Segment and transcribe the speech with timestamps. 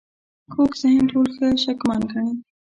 [0.53, 2.31] کوږ ذهن ټول ښه شکمن ګڼي